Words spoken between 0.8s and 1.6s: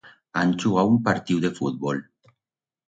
un partiu de